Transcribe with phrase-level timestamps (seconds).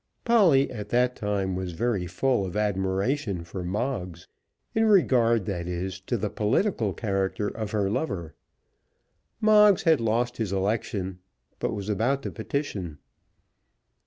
[0.25, 4.27] Polly at that time was very full of admiration for Moggs,
[4.73, 8.33] in regard, that is, to the political character of her lover.
[9.41, 11.19] Moggs had lost his election,
[11.59, 12.97] but was about to petition.